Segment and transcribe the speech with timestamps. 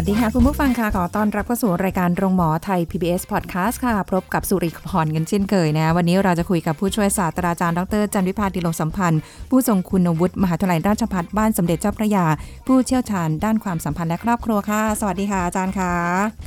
[0.00, 12.26] วัสดีค่ะคุณผู้ฟังค่ะขอต้อนรับเข้าสู่รายการโรงหมอไทย PBS Podcast ค่ะ พบกับสุริพรกันเช่นเคยนะ วันนี้เราจะคุยกับผู้ช่วยศาสตราจารย์ดรจันวิพาดีลงสัมพันธ์ ผู้ทรงคุณวุฒิมหาวิทยาลัยราชภัฏบ้านสมเด็จเจ้าพระยา
[12.66, 15.94] ผู้เชี่ยวชาญด้านความสัมพันธ์และครอบครัวค่ะ สวัสดีค่ะอาจารย์ค่ะ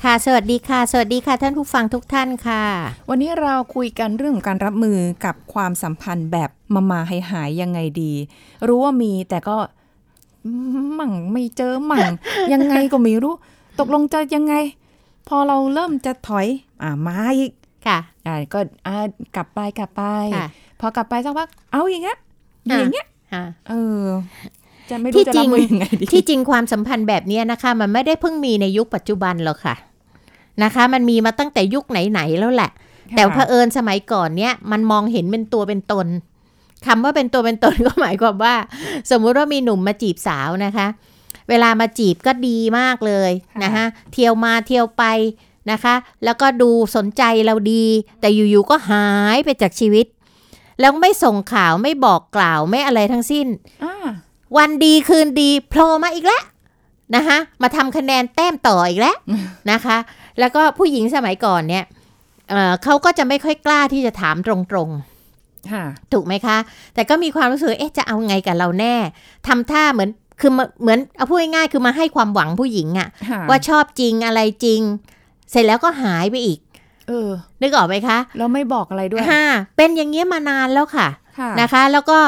[0.04, 2.64] ค่ะ สวัสดีค่ะ สวัสดีค่ะ ท่านผู้ฟังทุกท่านค่ะ
[3.10, 8.14] วันนี้เราคุยกันเรื่องของการรับมือกับความสัมพันธ์แบบมามาหายหายๆยังไงดี
[8.68, 9.58] รู้ว่ามีแต่ก็
[11.00, 12.06] มั่งไม่เจอมั่ง
[12.54, 13.34] ยังไงก็ไม่รู้
[13.80, 14.54] ตกลงจะยังไง
[15.28, 16.48] พอเราเริ่มจะถอย
[16.82, 17.52] อ่ามาอีก
[17.88, 18.96] ค่ะอ่าก็อ่า
[19.36, 20.04] กลับไปกลับไป
[20.36, 20.48] ค่ะ
[20.80, 22.18] พอกลับไปสักพักเอาอย่างเงี้ย
[22.68, 24.06] อย่างเงี้ยค่ะเออ
[24.90, 29.76] จะไม่ที่รู้จะจริรับงมือยังไงดีที่จริงความสัมพันธ์แบบเนี้ยนะคะ มันไม่ได้เพิ่งมีในยุคปัจจุบันหรอกค่ะ
[30.64, 32.72] นะคะ มันมีมาตั้งแต่ยุคไหนๆแล้วแหละ
[33.12, 36.08] ค่ะแต่เผอิญสมัยก่อนเนี้ยมันมองเห็นเป็นตัวเป็นตน
[36.88, 38.56] คำว่าเป็นตัวเป็นตนก็หมายความว่า
[39.12, 40.88] สมมุติว่ามีหนุ่มมาจีบสาวนะคะ
[41.50, 43.32] เวลามาจีบก็ดีมากเลย
[43.64, 45.04] นะคะเที่ยวมาเที่ยวไป
[45.72, 47.86] นะคะ แล้วก็ดูสนใจเราดี
[48.20, 50.06] แต่อยู่ๆก็หายไปจากชีวิต
[50.80, 53.48] แล้วไม่ส่งข่าวไม่บอกกล่าวไม่อะไรทั้งสิ้น
[53.84, 53.96] อ่า
[54.58, 56.44] วันดีคืนดีโผล่มาอีกแล้ว
[57.16, 59.18] นะคะมาทำคะแนนแต้มต่ออีกแล้ว
[59.72, 59.98] นะคะ
[60.40, 61.86] แล้วก็ผู้หญิงสมัยก่อนเนี่ย
[62.50, 65.11] เอ่อเขาก็จะไม่ค่อยกล้าที่จะถามตรงค่ะๆ
[66.14, 66.58] ถูกไหมคะ
[66.96, 68.96] แต่ก็มีความรู้สึกเอ๊ะจะเอาไงกับเราแน่
[69.48, 70.10] ทำท่าเหมือน
[70.42, 74.82] คือมาเหมือนเอาพูดง่ายๆคือมาให้ความหวังผู้หญิงอะค่ะว่าชอบจริงอะไรจริง
[75.52, 76.60] เสร็จแล้วก็หายไปอีก
[77.08, 77.30] เออ
[77.62, 79.46] นึกออกไหมคะแล้วไม่บอกอะไรด้วยค่ะ
[79.78, 81.08] เป็นอย่างเงี้ยมานานแล้วค่ะ
[81.40, 82.20] ค่ะนะคะ แล้วก็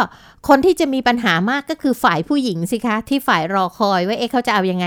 [0.48, 4.86] คนที่จะมีปัญหามากก็คือฝ่ายผู้หญิงสิคะ ที่ฝ่ายรอคอยว่าเอ๊ะเขาจะเอายังไง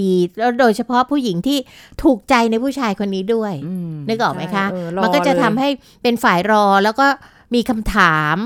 [0.00, 1.58] ดีแล้วโดยเฉพาะผู้หญิงที่
[2.02, 5.68] ถูกใจในผู้ชายคนนี้ด้วยอืมนึกออกไหมคะใช่เออรอมันก็จะทำเลยให้
[6.02, 7.06] เป็นฝ่ายรอแล้วก็
[7.54, 8.36] มีคำถาม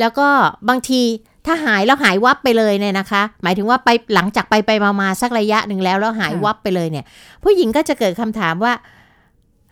[0.00, 0.28] แล้วก็
[0.68, 1.02] บางที
[1.46, 7.04] ถ้าหายแล้วหายวับไปเลยเนี่ยนะคะ หมายถึงว่าไปหลังจากไปไปมามาสักระยะหนึ่งแล้วแล้วหายวับไปเลยเนี่ย
[7.44, 8.72] ผู้หญิงก็จะเกิดคำถามว่า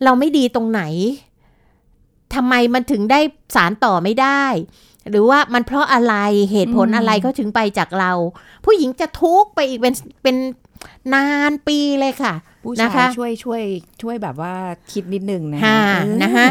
[0.04, 0.82] เราไม่ดีตรงไหน
[2.34, 3.20] ทำไมมันถึงได้
[3.54, 4.44] สารต่อไม่ได้
[5.10, 6.14] หรือว่ามันเพราะอะไร
[6.52, 8.12] เหตุผลอะไรเขาถึงไปจากเรา
[8.64, 10.36] ผู้หญิงจะทุกข์ไปอีกเป็นเป็น
[11.14, 12.34] นานปีเลยค่ะ
[12.64, 13.62] ผู้นะชายคะช่วยช่วย
[14.02, 14.54] ช่วยแบบว่า
[14.92, 16.46] คิดนิดนึงนะค่ะเออนะคะ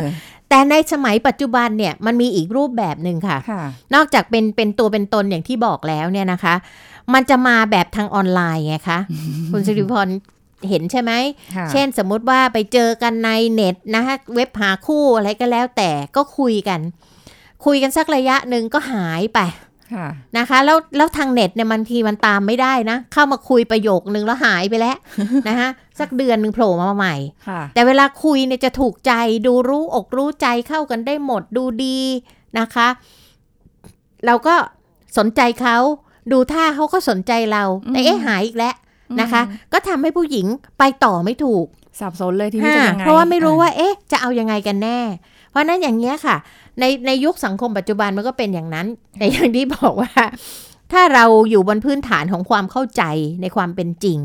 [0.51, 3.63] แต่ในสมัยปัจจุบันเนี่ยมันมีอีกรูปแบบหนึ่งค่ะค่ะ
[3.95, 6.55] นอกจากเป็นเป็นตัวเป็นตนอย่างที่บอกแล้วเนี่ยนะคะ
[7.13, 8.99] มันจะมาแบบทางออนไลน์ไงคะ
[9.51, 10.07] คุณสิริพร
[10.69, 11.11] เห็นใช่ไหม
[11.55, 16.79] ค่ะเช่นสมมุติว่าไปเจอกันในเน็ตนะคะเว็บหาคู่อะไรก็แล้วแต่ก็คุยกัน
[17.65, 19.39] คุยกันสักระยะหนึ่งก็หายไป
[19.93, 20.07] ค่ะ
[20.37, 24.97] นะคะแล้วแล้วทางเน็ตเนี่ยบางทีมันตามไม่ได้นะ เข้ามาคุยประโยคนึงแล้วหายไปแล้ว
[25.49, 25.69] นะคะ
[26.01, 27.15] สักเดือนหนึ่งโผล่มาใหม่
[27.47, 29.13] ค่ะแต่เวลาคุยเนี่ยจะถูกใจ
[29.45, 31.99] ดูรู้อกรู้ใจเข้ากันได้หมดดูดี
[32.59, 32.87] นะคะ
[34.25, 34.55] เราก็
[35.17, 35.77] สนใจเขา
[36.31, 38.75] ดูท่าเขาก็สนใจเราแต่เอ๊ะหายอีกแล้ว
[39.21, 39.41] นะคะ
[39.73, 40.47] ก็ทำให้ผู้หญิง
[40.79, 41.65] ไปต่อไม่ถูก
[41.99, 44.99] สับสนเลยทีนี้จะยังไงเพราะว่าไม่รู้ว่าเอ๊ะ จะเอายังไงกันแน่
[45.49, 46.35] เพราะฉะนั้นอย่างเงี้ยค่ะ
[46.79, 50.11] ในในยุคสังคมปัจจุบันมันก็เป็นอย่างนั้น แต่อย่างที่บอกว่า
[50.91, 53.03] ถ้าเราอยู่บนพื้นฐานของความเข้าใจ
[53.41, 54.19] ในความเป็นจริง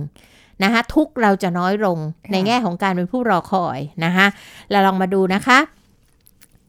[0.65, 1.99] นะคะทุกข์เราจะน้อยลง
[2.33, 4.27] ในแง่ของการเป็นผู้รอคอยนะคะ
[4.71, 5.59] เราลองมาดูนะคะ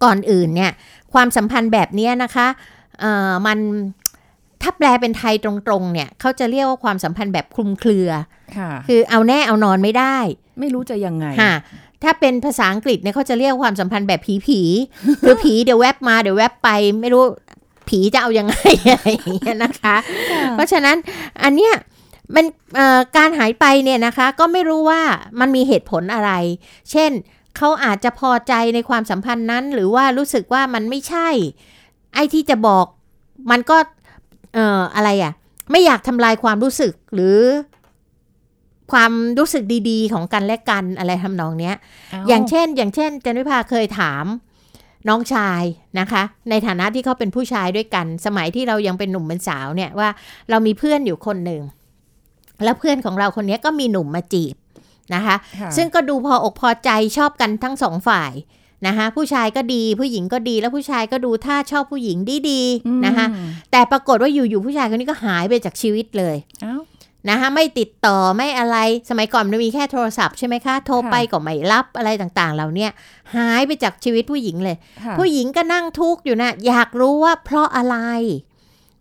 [0.03, 0.72] ก่อนอื่นเนี่ย
[1.14, 2.47] ความสัมพันธ์แบบเนี้ยนะคะ
[3.00, 3.59] เอ่อมัน
[4.62, 8.09] ถ้าแปลเป็นไทยตรงๆ เนี่ยเขาจะเรียกว่าความสัมพันธ์แบบคลุมเครือ
[8.58, 10.18] ค่ะคือเอาแน่เอานอนไม่ได้
[10.59, 11.53] ไม่รู้จะยังไงค่ะ
[12.03, 16.70] ถ้าเป็นภาษาอังกฤษเนี่ยเขาจะเรียกความสัมพันธ์แบบผีผีๆคือผีเดี๋ยวแวบมาเดี๋ยวแวบไป
[17.02, 17.24] ไม่รู้
[17.90, 18.56] ผีจะเอายังไง
[18.92, 19.96] อะไรอย่างเงี้ยนะคะ
[20.53, 20.97] เพราะฉะนั้น
[21.44, 21.74] อันเนี้ย
[22.36, 22.46] มัน
[22.76, 25.02] เอ่อการหายไปเนี่ยนะคะก็ไม่รู้ว่า
[25.40, 26.32] มันมีเหตุผลอะไร
[26.91, 27.12] เช่น
[27.58, 31.29] เขาอาจจะพอใจในความสัมพันธ์นั้น หรือว่ารู้สึกว่ามันไม่ใช่
[32.14, 32.85] ไอ้ที่จะบอก
[33.52, 33.78] มันก็
[34.53, 35.34] เอ่ออะไรอะ่ะ
[35.72, 37.40] ไม่อยากทำลายความรู้สึกหรือ
[38.91, 41.76] ความรู้สึกดีๆ ของกันและกันอะไรทำนองเนี้ย
[42.28, 44.26] อย่างเช่น อย่างเช่นจันวิภาเคยถาม
[45.08, 45.64] น้องชาย
[46.00, 50.09] นะคะ ในฐานะที่เขาเป็นผู้ชายด้วยกัน สมัยที่เรายังเป็นหนุ่มเป็นสาวเนี่ยว่า
[50.50, 51.62] เรามีเพื่อนอยู่คนหนึ่ง
[52.64, 54.56] แล้วเพื่อนของเราคนนี้ก็มีหนุ่มมาจีบ
[55.16, 58.32] นะคะค่ะซึ่งก็ดูพออกพอใจชอบกันทั้งสองฝ่าย
[58.88, 63.26] นะคะผู้ชายก็ดีผู้หญิงก็ดีแล้วผู้ชายก็ดูท่าชอบผู้หญิงดีอืมๆนะคะ
[63.72, 66.78] แต่ปรากฏว่าอยู่ๆผู้ชายคนนี้ก็หายไปจากชีวิตเลยเอ้า
[67.30, 68.78] นะคะไม่ติดต่อไม่อะไร
[69.09, 72.92] สมัยก่อนมันมีแค่โทรศัพท์ใช่ไหมคะโทรไปก็ไม่รับอะไรต่างๆเหล่าเนี้ย
[73.36, 77.98] หายไปจากชีวิตผู้หญิงเลยค่ะผู้หญิงก็นั่งทุกข์อยู่นะอยากรู้ว่าเพราะอะไร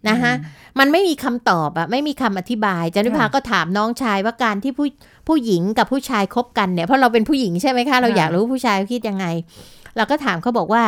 [0.08, 0.32] นะคะ
[0.78, 4.86] มันไม่มีคำตอบอะไม่มีคำอธิบายจันทิพาค่ะก็ถามน้องชายว่าการที่ผู้
[5.28, 9.26] ผู้หญิงกับผู้ชายคบกันเนี่ยเพราะเราเป็นผู้หญิงใช่ไหมคะเราค่ะอยากรู้ผู้ชายคิดยังไง
[9.96, 10.84] เราก็ถามเขาบอกว่า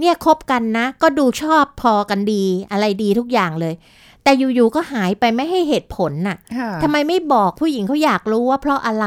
[0.00, 3.74] เนี่ยคบกันนะ ก็ดูชอบพอกันดีอะไรดีทุกอย่างเลย
[4.24, 9.06] แต่อยู่ๆก็หายไปไม่ให้เหตุผลน่ะค่ะทำไมไม่บอกผู้หญิงเขาอยากรู้ว่าเพราะอะไร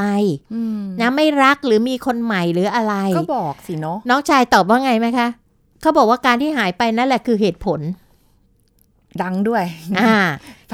[0.54, 5.28] อืมนะไม่รักหรือมีคนใหม่หรืออะไร ก็บอกสิเนาะน้องชายตอบว่าไงไหมคะ
[5.82, 7.80] เขาบอกว่าการที่หายไปนั่นแหละคือเหตุผล
[9.22, 9.64] ดังด้วย
[10.00, 10.16] อ่า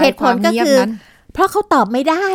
[0.03, 0.93] เหตุผลก็คือความเงียบนั้น
[1.33, 2.29] เพราะเขาตอบไม่ได้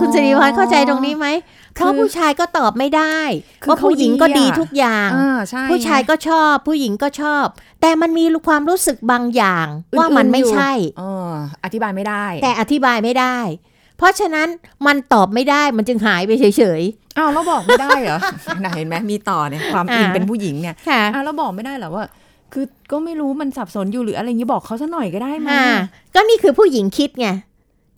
[0.00, 1.26] คุณอ๋อสิริวัลเข้าใจตรงนี้ไหม
[1.74, 3.16] เพราะผู้ชายก็ตอบไม่ได้
[3.62, 7.46] คือว่าผู้หญิงก็เขาดีดีอะทุกอย่างอ่าใช่ผู้ชายก็ชอบ ผู้หญิงก็ชอบ
[7.80, 9.66] แต่มันมีความรู้สึกบางอย่าง
[9.98, 11.30] ว่ามันไม่ใช่เออ
[11.64, 13.36] อธิบายไม่ได้ แต่อธิบายไม่ได้
[13.98, 14.48] เพราะฉะนั้น
[14.86, 16.82] มันตอบไม่ได้มันจึงหายไปเฉย
[17.18, 18.18] อ้าวเราบอกไม่ได้เหรอ
[18.62, 22.04] น่ะเห็นไหมมีต่อเนี่ยความอินอ่าเป็นผู้หญิงเนี่ยๆค่ะอ้าวเราบอกไม่ได้เหรอว่า
[22.54, 25.66] คือก็ไม่รู้มันสับสนอยู่หรืออะไรอย่างนี้บอกเขาซะหน่อยก็ได้ไหมอ่า
[26.14, 27.28] ก็นี่คือผู้หญิงคิดไง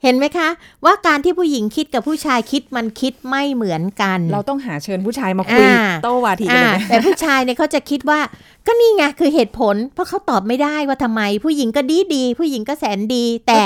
[0.03, 0.49] เห็นไหมคะ
[0.85, 8.20] ว่าการที่ผู้หญิงคิดกับผู้ชายคิดมันคิดไม่เหมือนกัน เราต้องหาเชิญผู้ชายมาคุยอ่าโต้วาทีกันอ่าเลยไหมแต่ผู้ชายเนี่ยเขาจะคิดว่า
[8.67, 13.61] ก็นี่ไงคือเหตุผล เพราะเขาตอบไม่ได้ว่าทำไม ผู้หญิงก็ดีดี ผู้หญิงก็แสนดี แต่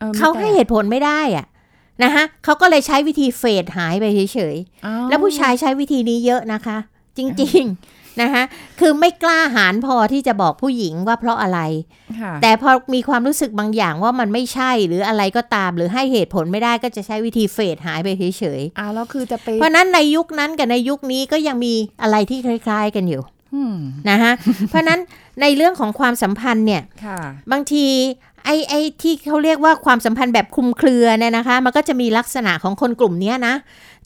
[0.00, 1.46] ออเขาให้เหตุผลไม่ได้อะ
[2.02, 4.56] นะคะเขาก็เลยใช้วิธีเฟดหายไปเฉย
[4.86, 6.78] อ้าๆแล้วผู้ชายใช้วิธีนี้เยอะนะคะ
[7.18, 8.42] จริง ๆ นะคะ
[8.80, 11.60] คือไม่กล้าหาญพอที่จะบอกผู้หญิงว่าเพราะอะไร
[12.20, 18.08] ค่ะแต่พอมีความรู้สึกบางอย่างว่ามันไม่ใช่หรืออะไรก็ตาม หรือให้เหตุผลไม่ได้ก็จะใช้วิธีเฟดหายไป
[18.38, 23.22] เฉยอ้าวแล้วคือจะไปๆเพราะนั้นในยุคนั้นกับในยุคนี้ก็ยังมีอะไรที่คล้าย ๆ กันอยู่
[23.54, 23.76] อืม
[24.10, 24.32] นะคะ
[24.70, 25.00] เพราะนั้น
[25.40, 27.18] ในเรื่องของความสัมพันธ์เนี่ยค่ะ
[27.52, 27.86] บางที
[28.44, 33.54] ไอ้ไอ้ที่เขาเรียกว่าความสัมพันธ์แบบคลุมเครือเนี่ยนะคะ มันก็จะมีลักษณะของคนกลุ่มเนี้ยนะ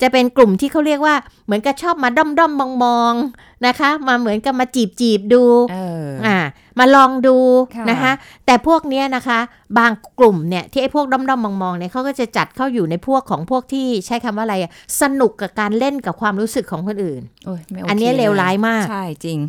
[0.03, 1.15] จะเป็นกลุ่มที่เขาเรียกว่า
[1.47, 6.37] เหมือนกับชอบมาด้อมด้อมมองมองๆนะคะ มาเหมือนกับมาจีบจีบๆดูเอออ่า
[6.79, 7.37] มาลองดู
[7.77, 8.13] ค่ะนะคะ
[8.47, 9.39] แต่พวกเนี้ยนะคะ
[9.79, 19.41] บางกลุ่มเนี่ยที่ไอ้พวกด้อมด้อมมองมองๆเนี่ยเขาก็จะจัดเข้าอยู่ในพวกของพวกที่ใช้คำว่าอะไรอะสนุกกับการเล่นกับความรู้สึกของคนอื่นโอ้ยไม่โอเคอันเนี้ยเลวร้ายมากใช่จริง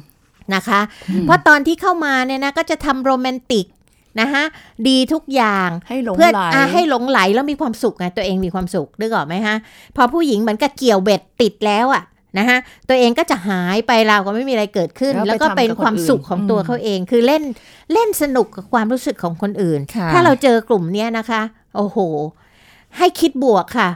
[0.55, 0.79] นะคะ
[1.21, 3.65] เพราะตอนที่เข้ามาเนี่ยนะก็จะทำโรแมนติก
[4.21, 4.43] นะคะ
[4.88, 9.55] ดีทุกอย่างให้หลงเพื่อไหลอะให้หลงไหลแล้วมีความสุขไงตัวเองมีความสุขนึกออกไหมฮะ
[9.95, 12.03] พอผู้หญิงเหมือนกับเกี่ยวเบ็ดติดแล้วอะ
[12.38, 12.57] นะคะ
[12.89, 17.43] ตัวเองก็จะหายไปราวก็ไม่มีอะไรเกิดขึ้น แล้วไปแล้วก็เป็นทำกับคนความสุขอื่นของตัวอืมเขาเอง คือเล่น
[17.93, 21.41] เล่นสนุกกับความรู้สึกของคนอื่นค่ะถ้าเราเจอกลุ่มเนี้ยนะคะ
[21.75, 21.97] โอ้โห
[22.97, 23.89] ให้คิดบวกค่ะ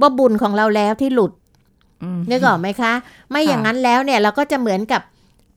[0.00, 1.32] ว่าบุญของเราแล้วที่หลุด
[2.02, 2.92] อืมนึกออกไหมคะ
[3.30, 5.02] ไม่ค่ะอย่างนั้นแล้วเนี่ยเราก็จะเหมือนกับ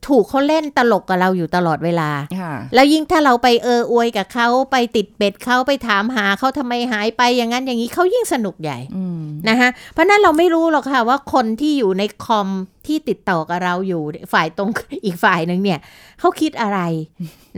[0.06, 2.10] ถูกเขาเล่นตลกกับเราอยู่ตลอดเวลา
[2.40, 12.48] ค่ะแล้วยิ่งถ้าเราไปเอออวยกับเขาไปติดเบ็ดเขาไปถามหาเขาทำไมหายไปอย่างนั้นอย่างนี้เขายิ่งสนุกใหญ่อืมนะคะเพราะนั้นเราไม่รู้หรอกค่ะว่าคนที่อยู่ในคอม
[12.86, 14.02] ที่ติดต่อกับเราอยู่
[14.32, 14.70] ฝ่ายตรง
[15.04, 15.78] อีกฝ่ายหนึ่งเนี่ย
[16.20, 16.80] เขาคิดอะไร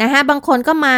[0.02, 0.96] นะคะบางคนก็มา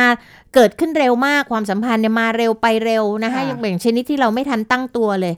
[0.54, 5.34] เกิดขึ้นเร็วมากความสัมพันธ์เนี่ยมาเร็วไปเร็วนะคะค่ะอย่างชนิดที่เราไม่ทันตั้งตัวเลย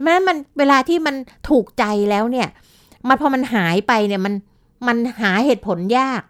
[0.00, 1.14] เพราะฉะนั้นมันเวลาที่มัน
[1.48, 2.48] ถูกใจแล้วเนี่ย
[3.08, 4.34] มันพอมันหายไปเนี่ยมัน
[4.86, 6.22] มันหาเหตุผลยาก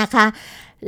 [0.00, 0.26] นะคะ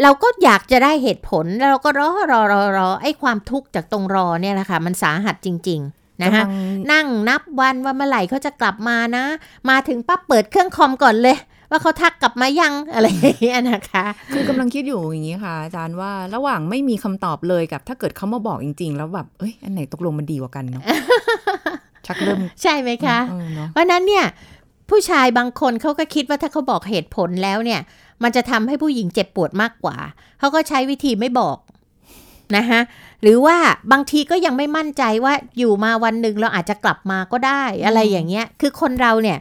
[0.02, 9.24] เราก็อยากจะได้เหตุผลแล้วเราก็รอรอรอรอไอ้ความทุกข์จากตรงรอเนี่ยแหละค่ะมันสาหัสจริง ๆ นะคะกำลังนั่งนับวันว่าเมื่อไหร่เขาจะกลับมานะ
[9.70, 11.36] มาถึงปั๊บเปิดเครื่องคอมก่อนเลย
[11.70, 20.82] ว่าเขาทักกลับมายังอะไรอย่างเงี้ยนะคะ คือกำลังคิดอยู่อย่างนี้ค่ะ อาจารย์ว่าระหว่างไม่มีคำตอบเลยกับ ถ้าเกิดเขามาบอกจริง ๆ แล้วแบบเอ้ยอันไหนตกลงมันดีกว่ากันเนาะ
[22.06, 24.24] ชักเริ่มใช่ไหมคะเออเนาะเพราะฉะนั้นเนี่ย
[24.90, 27.80] ผู้ชายบางคนเขาก็คิดว่าถ้าเขาบอกเหตุผลแล้วเนี่ย
[28.22, 29.96] มันจะทำให้ผู้หญิงเจ็บปวดมากกว่า
[30.38, 31.58] เขาก็ใช้วิธีไม่บอก
[32.56, 32.80] นะคะ
[33.22, 33.56] หรือว่า
[33.92, 39.38] บางทีก็ยังไม่มั่นใจว่าอยู่มาวันหนึ่งเราอาจจะกลับมาก็ได้ อะไรอย่างเงี้ย คือคนเราเนี่ย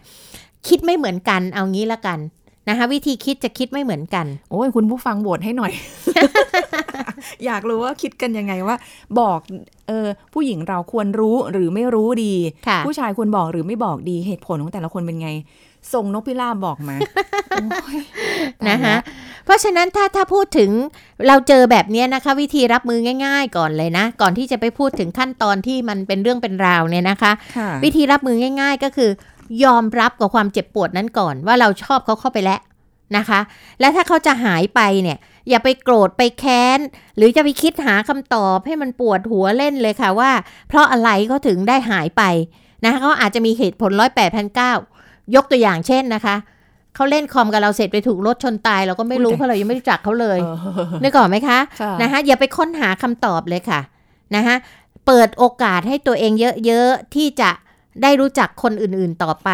[0.67, 2.19] คิดไม่เหมือนกันเอางี้ละกัน
[2.69, 5.71] นะคะวิธีคิดจะคิดไม่เหมือนกัน โอ้ยคุณผู้ฟังโหวตให้หน่อย
[7.45, 8.75] อยากรู้ว่าคิดกันยังไงว่า
[9.19, 9.39] บอก
[9.87, 12.33] เออผู้หญิงเราควรรู้หรือไม่รู้ดี
[12.67, 15.29] ค่ะผู้ชายควรบอกหรือไม่บอกดีเหตุผลของแต่ละคนเป็นไง
[15.93, 16.95] ส่งนกพิราบบอกมา
[17.49, 17.99] โอ้ย
[18.61, 18.97] ตายนะคะละ
[19.45, 20.69] เพราะฉะนั้นถ้าถ้าพูดถึง
[21.27, 29.09] เราเจอแบบเนี้ยนะคะ วิธีรับมือง่าย ๆ ก่อนเลยนะ ก่อนที่จะไปพูดถึงขั้นตอนที่มันเป็นเรื่องเป็นราวเนี่ยนะคะค่ะวิธีรับมือง่าย ๆ ก็คือ
[29.63, 32.59] ยอมรับกับความเจ็บปวดนั้นก่อน ว่าเราชอบเขาเข้าไปแล้ว
[33.17, 33.39] นะคะ
[33.79, 35.17] และถ้าเขาจะหายไปเนี่ย
[35.49, 36.79] อย่าไปโกรธไปแค้น
[37.17, 40.31] หรือจะไปคิดหาคำตอบให้มันปวดหัวเล่นเลยค่ะว่า
[40.67, 42.23] เพราะอะไรเขาถึงได้หายไป
[42.83, 44.73] นะคะเขาอาจจะมีเหตุผลร้อยแปดพันเก้า
[45.35, 46.35] ยกตัวอย่างเช่นนะคะ
[46.95, 50.49] เขาเล่นคอมกับเราเสร็จไปถูกรถชนตาย เราก็ไม่รู้อุ๊ยเพราะเรายังไม่รู้จักเขาเลยเอ
[50.85, 53.79] อนึกออกไหมคะค่ะนะคะอย่าไปค้นหาคำตอบเลยค่ะ
[54.35, 54.55] นะคะ
[55.05, 56.31] เปิดโอกาสให้ตัวเอง
[56.65, 57.49] เยอะๆที่จะ
[58.01, 59.49] ได้รู้จักคนอื่นๆต่อไป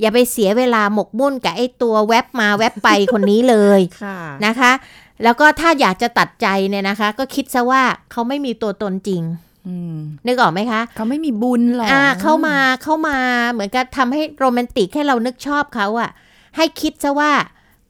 [0.00, 4.72] อย่าไปเสียเวลาหมกมุ่นกับไอ้ตัวแว็บมาแว็บไปคนนี้เลยค่ะนะคะ
[5.22, 9.22] แล้วก็ถ้าอยากจะตัดใจเนี่ยนะคะ ก็คิดซะว่าเขาไม่มีตัวตนจริง
[9.66, 9.96] อืม
[10.26, 13.18] นึกออกไหมคะเขาไม่มีบุญหรอกอ่าเข้ามาเข้ามา
[13.52, 16.10] เหมือนกับทำให้โรแมนติกให้เรานึกชอบเขาอะ
[16.56, 17.32] ให้คิดซะว่า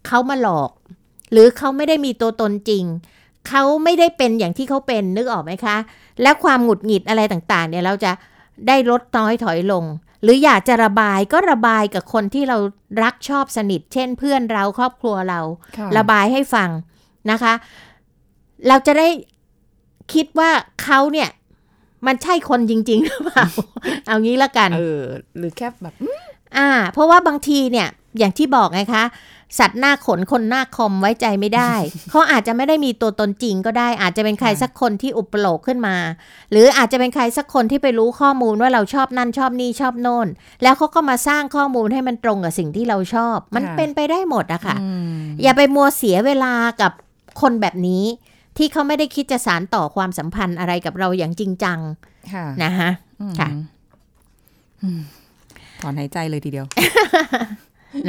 [0.07, 0.71] เขามาหลอก
[1.33, 2.85] หรือเขาไม่ได้มีตัวตนจริง
[3.49, 5.77] เขาไม่ได้เป็นอย่างที่เขาเป็นนึกออกไหมคะ
[6.23, 8.11] และความหงุดหงิดอะไรต่างๆ เนี่ยเราจะ
[8.69, 9.85] ได้ลดน้อยถอยลง
[10.23, 12.59] หรืออยากจะระบายก็ระบายกับคนที่เรา
[13.03, 15.41] รักชอบสนิท เช่นเพื่อนเราครอบครัวเรา
[15.79, 16.69] ค่ะระบายให้ฟัง
[17.31, 17.55] นะคะ
[18.69, 19.09] เราจะได้
[20.13, 20.51] คิดว่า
[20.85, 21.31] เขาเนี่ย
[22.07, 23.47] มันใช่คนจริง ๆ หรือเปล่า
[24.07, 25.03] เอางี้ละกัน เออ
[25.39, 26.21] หรือแค่แบบอืม
[26.57, 29.05] อ่า เพราะว่าบางทีเนี่ย อย่างที่บอกไงคะ
[29.59, 31.73] สัตว์หน้าขนคนหน้าคอมไว้ใจไม่ได้
[32.11, 35.97] เขาอาจจะไม่ได้มีตัวตนจริงก็ได้ อาจจะเป็นใครสักคนที่อุปโลกขึ้นมา
[36.51, 40.29] หรืออาจจะเป็นใครสักคนที่ไปรู้ข้อมูลว่าเราชอบนั่นชอบนี่ชอบโน่น
[40.63, 46.93] แล้วเขาก็มาสร้างข้อมูลให้มันตรงกับสิ่งที่เราชอบ มันเป็นไปได้หมดอะค่ะอืมอย่าไปมัวเสียเวลากับ
[47.41, 48.05] คนแบบนี้
[48.57, 51.79] ที่เขาไม่ได้คิดจะสารต่อความสัมพันธ์อะไรกับเราอย่างจริงจัง
[52.33, 52.91] ค่ะนะคะ
[53.21, 53.49] อืมค่ะ
[54.83, 55.01] อืม
[55.81, 56.67] ถอนหายใจเลยทีเดียว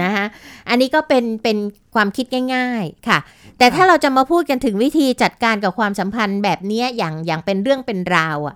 [0.02, 0.26] นะคะ
[0.70, 1.58] อันนี้ก็เป็นเป็น
[1.96, 2.26] ความคิด
[2.56, 3.20] ง่าย ๆค่ะ
[3.58, 8.56] แต่ถ้าเราจะมาพูดกันถึงวิธีจัดการกับความสัมพันธ์แบบเนี้ยอย่างอย่างเป็นเรื่องเป็นราวอะ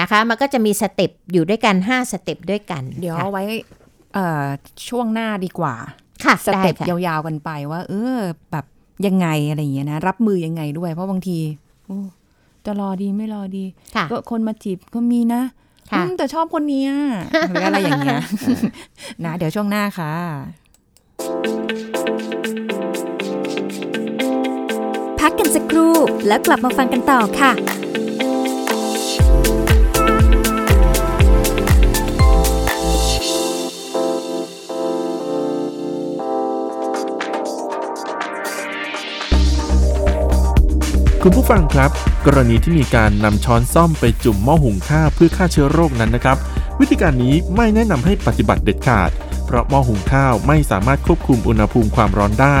[0.00, 3.44] นะคะ มันก็จะมีสเต็ปอยู่ด้วยกัน 5 สเต็ปด้วยกัน เดี๋ยวค่ะเอาไว้
[4.14, 4.44] เอ่อ
[4.88, 5.74] ช่วงหน้าดีกว่า
[6.24, 8.18] ค่ะสได้เต็ปค่ะยาวๆกันไปว่า เออ
[8.50, 8.64] แบบ
[9.06, 11.38] ยังไงอะไรอย่างเงี้ยนะ รับมือยังไงด้วย เพราะบางที
[11.86, 11.98] โอ้
[12.66, 13.64] จะรอดีไม่รอดี
[13.96, 15.42] ค่ะก็คนมาจีบก็มีนะ
[15.92, 16.90] ค่ะอืมแต่ชอบคนเนี้ย
[17.48, 18.20] หรืออะไรอย่างเงี้ย
[19.24, 20.12] นะ เดี๋ยวช่วงหน้าค่ะ
[25.20, 25.94] พักกันสักครู่
[26.26, 27.52] แล้วกลับมาฟังกันต่อค่ะ
[41.22, 41.90] คุณผู้ฟังครับ
[42.26, 46.36] กรณีที่มีการนำช้อนซ่อมไปจุ่มหม้อหุงข้าวเพื่อฆ่าเชื้อโรคนั้นนะครับ
[46.80, 49.10] วิธีการนี้ไม่แนะนำให้ปฏิบัติเด็ดขาด
[49.48, 52.58] เพราะหม้อหุงข้าวไม่สามารถควบคุมอุณหภูมิความร้อนได้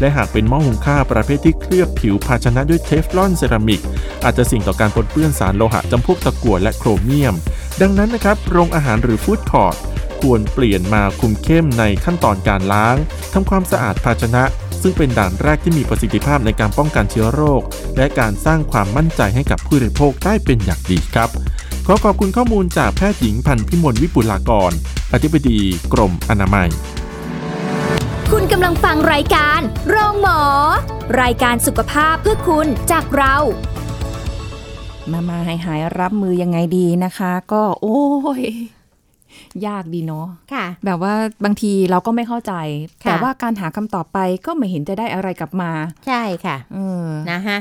[0.00, 3.82] และหากเป็นหม้อหุงข้าวประเภทที่เคลือบผิวภาชนะด้วยเทฟลอนเซรามิก
[4.24, 7.34] อาจจะสิ่งต่อการปนเปื้อนสารโลหะจำพวกตะกั่วและโครเมียม
[7.80, 9.76] ดังนั้นนะครับโรงอาหารหรือฟู้ดคอร์ท
[10.20, 12.96] ควรเปลี่ยนมาคุมเข้มในขั้นตอนการล้าง
[13.32, 14.44] ทำความสะอาดภาชนะ
[14.82, 17.62] ซึ่งเป็นด่านแรกที่มีประสิทธิภาพในการป้องกันเชื้อโรค
[17.96, 21.30] และการสร้างความมั่นใจให้กับผู้บริโภคได้เป็นอย่างดีครับ
[21.90, 24.72] ขอขอบคุณข้อมูลจากแพทย์หญิงพันธ์พิมลวิปุลากร
[25.12, 25.58] อธิบดี
[25.92, 26.68] กรมอนามัย
[28.30, 30.40] คุณกำลังฟังรายการโรงหมอ
[31.22, 33.34] รายการสุขภาพเพื่อคุณจากเรา
[35.10, 38.00] มามาหายหายๆรับมือยังไงดีนะคะ ก็โอ้
[38.40, 38.44] ย
[39.66, 41.14] ยากดีเนาะค่ะ แบบว่า
[41.44, 42.54] บางทีเราก็ไม่เข้าใจ
[43.04, 45.70] ค่ะแต่ว่าการหาคำตอบไปก็ไม่เห็นจะได้อะไรกลับมา
[46.06, 47.58] ใช่ค่ะ เออนะคะ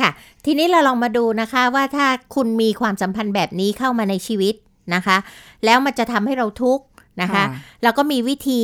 [0.00, 0.10] ค่ะ
[0.44, 4.54] ทีนี้เราลองมาดูนะคะว่าถ้าคุณมีความสัมพันธ์แบบนี้เข้ามาในชีวิต
[4.94, 5.16] นะคะ
[5.64, 6.84] แล้วมันจะทำให้เราทุกข์
[7.22, 7.44] นะคะค่ะ
[7.82, 8.60] เราก็มีวิธี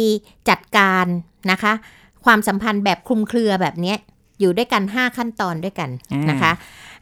[0.49, 1.07] จัดการ
[1.51, 1.73] นะคะ
[2.25, 3.99] ความสัมพันธ์แบบคลุมเครือแบบเนี้ย
[4.41, 6.53] อยู่ด้วยกัน 5 ขั้นตอนด้วยกันอ่านนะคะ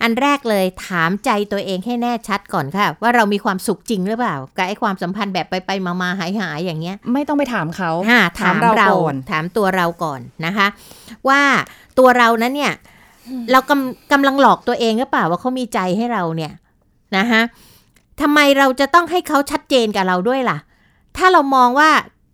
[0.03, 10.67] อันแรกเลยถามใจตัวเองให้แน่ชัดก่อนค่ะ ว่าเรามีความสุขจริงหรือเปล่ากับไอ้ความสัมพันธ์แบบไปไปมามาหายหายๆอย่างเงี้ย ไม่ต้องไปถามเขาอ่าถามถามเราเราก่อนถามตัวเราก่อนนะคะ
[11.29, 11.41] ว่า
[11.99, 12.73] ตัวเรานั้นเนี่ย
[13.53, 16.53] เรากำกำลังหลอกตัวเองหรือเปล่าว่าเขามีใจให้เราเนี่ย
[17.17, 17.43] นะคะ
[18.21, 20.59] ทำไมเราจะต้องให้เขาชัดเจนกับเราด้วยล่ะ
[21.17, 21.91] ถ้าเรามองว่า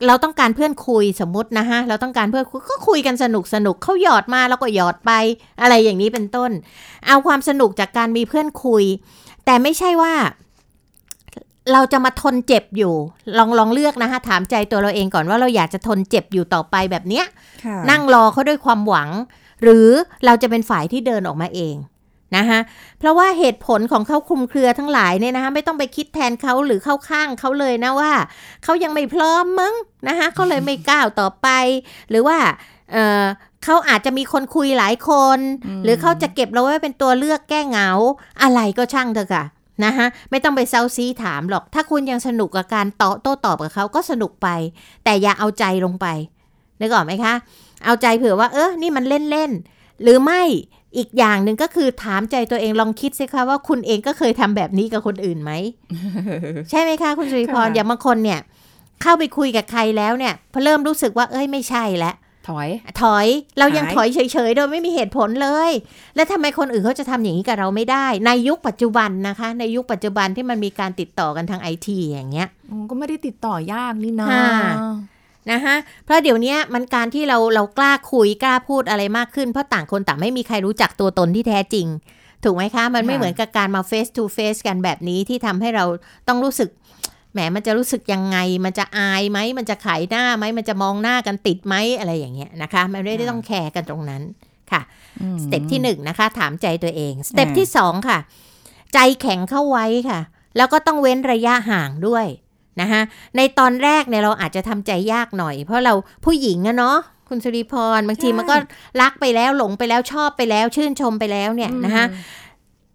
[0.06, 5.10] เราต้องการเพื่อนคุยสมมตินะฮะ เราต้องการเพื่อนคุยก็คุยกันสนุกสนุกเขาหยอดมาแล้วก็หยอดไป
[5.60, 6.50] อะไรอย่างนี้เป็นต้น
[7.06, 8.84] เอาความสนุกจากการมีเพื่อนคุย
[9.44, 10.14] แต่ไม่ใช่ว่า
[11.72, 12.94] เราจะมาทนเจ็บอยู่
[13.38, 17.24] ลองลองเลือกนะคะถามใจตัวเราเองก่อนว่าเราอยากจะทนเจ็บอยู่ต่อไปแบบเนี้ย
[17.64, 19.08] ค่ะนั่งรอเขาด้วยความหวัง
[19.62, 19.88] หรือ
[20.26, 21.76] เราจะเป็นฝ่ายที่เดินออกมาเอง
[22.36, 22.60] นะคะ
[22.98, 28.12] เพราะว่าเหตุผลของเขาคลุมเครือทั้งหลายเนี่ยนะคะไม่ต้องไปคิดแทนเขาหรือเข้าข้างเขาเลยนะว่า
[28.64, 29.74] เขายังไม่พร้อมมั้ง
[30.08, 31.48] นะคะเขาเลยไม่ก้าวต่อไป
[32.10, 32.38] หรือว่า
[32.92, 33.24] เออ
[33.64, 35.38] เขาอาจจะมีคนคุยหลายคน
[35.84, 37.90] หรือเขาจะเก็บเราไว้เป็นตัวเลือกแก้เหงา
[38.42, 39.44] อะไรก็ช่างเถอะค่ะ
[39.84, 44.48] นะคะไม่ต้องไปเซาซีถามหรอก ถ้าคุณยังสนุกกับการต่อโต้ตอบกับเขาก็สนุกไป
[45.04, 46.06] แต่อย่าเอาใจลงไป
[46.80, 47.34] นึกออกไหมคะ
[47.84, 50.42] เอาใจเผื่อว่า เออนี่มันเล่นๆหรือไม่
[50.96, 55.52] อีกอย่างหนึ่งก็คือถามใจตัวเองลองคิดสิคะว่าคุณเองก็เคยทำแบบนี้กับคนอื่นไหม
[56.70, 58.40] ใช่ไหมคะ คุณสุริพรค่ะอย่างบางคนเนี่ย
[59.02, 62.14] เข้าไปคุยกับใครแล้วเนี่ยพอเริ่มรู้สึกว่าเอ้ยไม่ใช่แล้ว
[62.48, 62.68] ถอย
[63.02, 63.26] ถอย
[63.58, 65.70] เรายังหายถอยเฉยๆ โดยไม่มีเหตุผลเลย
[66.14, 74.48] แล้วทำไมคนอื่นเขาจะทำอย่างนี้กับเราไม่ได้ ในยุคปัจจุบันนะคะ ในยุคปัจจุบันที่มันมีการติดต่อกันทางไอทีอย่างเงี้ยอืมก็ไม่ได้ติดต่อยากนี่นะค่ะ
[75.52, 75.74] นะคะ
[76.04, 81.86] เพราะเดี๋ยวเนี้ยมันการที่เราเรากล้าคุยกล้าพูดอะไรมากขึ้นเพราะต่างคนต่างไม่มีใครรู้จักตัวตนที่แท้จริง
[82.44, 85.84] ถูกไหมคะ มันไม่ค่ะเหมือนกับการมา face to face กันแบบนี้ที่ทำให้เรา
[86.28, 86.68] ต้องรู้สึก
[87.32, 94.22] แหมมันจะรู้สึกยังไง มันจะอายไหมมันจะขายหน้าไหมมันจะมองหน้ากันติดไหมอะไรอย่างเงี้ยนะคะมันไม่ได้ต้องแคร์กันตรงนั้น
[94.72, 94.82] ค่ะ
[95.22, 98.18] อืมสเต็ปที่หนึ่งนะคะ ถามใจตัวเองสเต็ปอ่าที่สองค่ะ
[98.94, 100.20] ใจแข็งเข้าไว้ค่ะ
[100.56, 102.26] แล้วก็ต้องเว้นระยะห่างด้วย
[102.80, 103.00] นะคะ
[103.36, 105.94] ในตอนแรกเนี่ยเราอาจจะทำใจยากหน่อย เพราะเรา
[106.24, 108.56] ผู้หญิงอะเนาะคุณสุริพรบางทีมันก็
[109.02, 112.04] รักไปแล้วหลงไปแล้วชอบไปแล้ว ชื่นชมไปแล้วเนี่ยนะคะ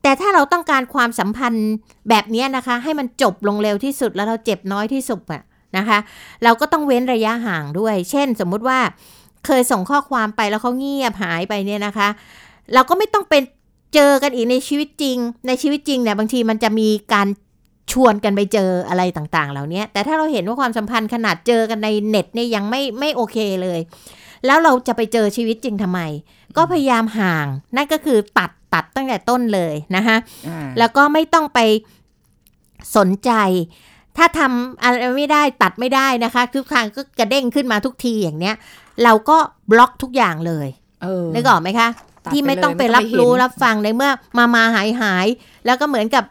[0.04, 1.70] แต่ถ้าเราต้องการความสัมพันธ์
[2.10, 5.42] แบบเนี้ยนะคะ ให้มันจบลงเร็วที่สุดแล้วเราเจ็บน้อยที่สุดอะ
[5.78, 5.98] นะคะ
[6.44, 8.80] เราก็ต้องเว้นระยะห่างด้วย เช่น สมมุติว่า
[9.46, 12.08] เคยส่งข้อความไปแล้วเขาเงียบหายไปเนี่ยนะคะ
[12.74, 13.44] เราก็ไม่ต้องเป็น
[13.94, 17.28] เจอกันอีกในชีวิตจริง ในชีวิตจริงเนี่ยบางทีมันจะมีการ
[17.94, 23.80] ชวนกันไปเจออะไรต่างๆ เหล่านี้แต่ถ้าเราเห็นว่าความสัมพันธ์ขนาดเจอกันในเน็ตเนี่ยยังไม่ไม่โอเคเลย
[24.46, 26.00] แล้วเราจะไปเจอชีวิตจริงทำไม
[26.58, 31.60] ก็พยายามห่าง นั่นก็คือตัดตัดตั้งแต่ต้นเลยนะคะอ่าแล้วก็ไม่ต้องไป
[32.98, 33.32] สนใจ
[34.18, 38.56] ถ้าทำอะไรไม่ได้ตัดไม่ได้นะคะ ทุกครั้งก็กระเด้งขึ้นมาทุกทีอย่างเนี้ย
[39.04, 39.38] เราก็
[39.72, 40.68] บล็อกทุกอย่างเลย
[41.04, 41.90] เออนึกออกไหมคะ
[42.26, 45.28] ตัดที่ไม่ไปเลยต้องไปไม่ต้องรับไปเห็นรู้รับฟังในเมื่อมามาหายหาย
[45.66, 46.24] แล้วก็เหมือนกับ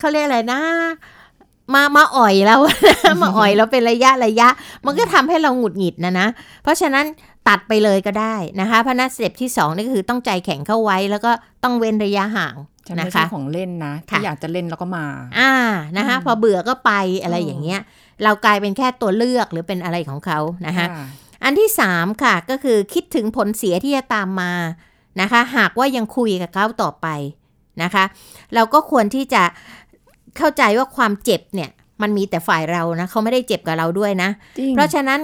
[0.00, 0.60] เขาเรียกอะไรนะ
[1.74, 2.60] มามาอ่อยแล้ว
[3.22, 4.48] มาอ่อยแล้วเป็นระยะระยะ
[4.86, 6.26] มันก็ทำให้เราหงุดหงิดนะนะ
[6.62, 7.04] เพราะฉะนั้น
[7.48, 11.30] ตัดไปเลยก็ได้นะคะเพราะนั้นสเต็ปที่สองนี่ก็คือต้องใจแข็งเข้าไว้แล้วก็
[11.64, 12.54] ต้องเว้นระยะห่าง
[12.86, 15.06] ฉันนะไม่ใช่คะของเล่นนะค่ะถ้าอยากจะเล่นแล้วก็มา
[15.38, 15.52] อ่า
[15.96, 16.92] นะคะอืมพอเบื่อก็ไป
[17.22, 17.80] อะไรอืมอย่างเงี้ย
[18.24, 21.06] เรากลายเป็นแค่ตัวเลือกหรือเป็นอะไรของเขานะคะค่ะ
[21.44, 24.52] อันที่สามค่ะก็คือคิดถึงผลเสียที่จะตามมา
[25.20, 27.06] นะคะ หากว่ายังคุยกับเขาต่อไป
[27.82, 28.04] นะคะ
[28.54, 29.42] เราก็ควรที่จะ
[30.38, 31.70] เข้าใจว่าความเจ็บเนี่ย
[32.02, 35.20] มันมีแต่ฝ่ายเรานะเขาไม่ได้เจ็บกับเราด้วยนะจริงเพราะฉะนั้น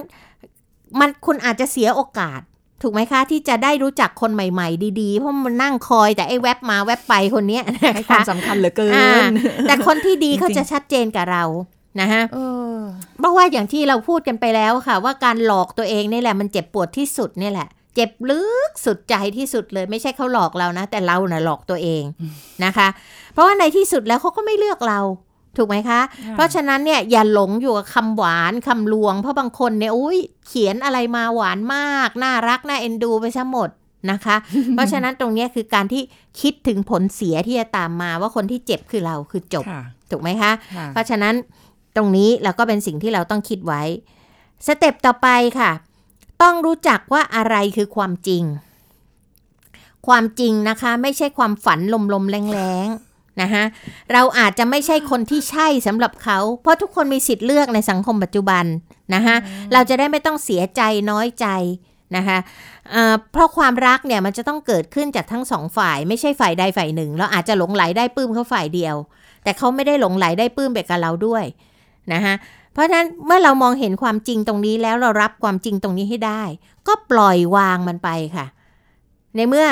[1.01, 2.41] มันคุณอาจจะเสียโอกาส
[2.83, 9.27] ถูกไหมคะ ที่จะได้รู้จักคนใหม่ ๆ ดีๆ เพราะมันนั่งคอยแต่ไอ้แวบมาแวบไปคนเนี้ยนะให้ความคะสำคัญเหลือเกินอ่า
[9.69, 11.45] แต่คนที่ดีจริงๆเขาจะชัดเจนกับเรา
[12.01, 12.39] นะฮะเอ
[12.77, 12.79] อ
[13.21, 22.03] เพราะว่าอย่างที่เราพูดกันไปแล้วค่ะ ว่าการหลอกตัวเองนี่แหละมันเจ็บปวดที่สุดนี่แหละ เจ็บลึกสุดใจที่สุดเลย ไม่ใช่เขาหลอกเรานะ แต่เราน่ะหลอกตัวเอง
[22.65, 22.89] นะคะ
[23.37, 25.01] เพราะว่าในที่สุดแล้วเขาก็ไม่เลือกเรา
[25.57, 26.01] ถูกไหมคะ
[26.33, 33.69] เพราะฉะนั้นเนี่ยอย่าหลงอยู่กับคำหวานคำลวง เพราะบางคนเนี่ยอุ้ยเขียนอะไรมาหวานมาก น่ารัก น่าเอ็นดูไปซะหมด
[34.11, 34.37] นะคะ
[34.73, 36.03] เพราะฉะนั้นตรงเนี้ยคือการที่
[36.41, 41.35] คิดถึงผลเสียที่จะตามมาว่าคนที่เจ็บคือเราคือจบค่ะถูกไหมคะค่ะเพราะฉะนั้น
[41.97, 43.83] ตรงนี้เราก็เป็นสิ่งที่เราต้องคิดไว้
[44.67, 45.71] สเต็ปต่อไปค่ะ
[46.43, 48.43] ต้องรู้จักว่าอะไรคือความจริง
[50.07, 51.81] ความจริงนะคะ ไม่ใช่ความฝัน
[52.15, 53.06] ลมๆแรงๆ
[53.43, 53.65] นะคะ
[54.13, 58.65] เราอาจจะไม่ใช่คนที่ใช่สำหรับเขา เพราะทุกคนมีสิทธิ์เลือกในสังคมปัจจุบัน
[59.15, 59.37] นะคะ
[59.73, 61.47] เราจะได้ไม่ต้องเสียใจน้อยใจ
[62.17, 62.39] นะคะ
[62.91, 68.97] เอ่อเพราะความรักเนี่ยมันจะต้องเกิดขึ้นจากทั้งสองฝ่ายไม่ใช่ฝ่ายใดฝ่ายหนึ่ง เราอาจจะหลงไหลได้ปลื้มเขาฝ่ายเดียว
[69.43, 71.45] แต่เขาไม่ได้หลงไหลได้ปลื้มไปกับเราด้วย
[72.13, 72.35] นะคะ
[72.73, 76.43] เพราะฉะนั้นเมื่อเรามองเห็นความจริงตรงนี้แล้วเรารับความจริงตรงนี้ให้ได้
[76.89, 78.47] ก็ปล่อยวางมันไปค่ะ
[79.37, 79.67] ในเมื่อ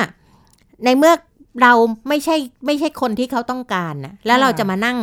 [0.85, 1.13] ในเมื่อ
[1.63, 1.73] เรา
[2.09, 2.37] ไม่ใช่
[2.67, 4.99] ไม่ใช่คนที่เขาต้องการนะแล้วเราจะมานั่ง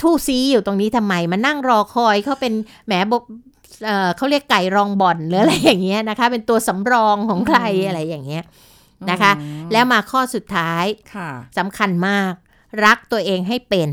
[0.00, 2.52] ทู่ซีอยู่ตรงนี้ทำไม มานั่งรอคอยเขาเป็น
[2.86, 3.14] แหมบ
[3.84, 8.44] เอ่อเขาเรียกไก่รองบ่อนหรืออะไรอย่างเงี้ยนะคะ เป็นตัวสำรองของใครอะไรอย่างเงี้ย
[9.10, 12.32] นะคะอืมแล้วมาข้อสุดท้ายค่ะสำคัญมาก
[12.84, 13.90] รักตัวเองให้เป็น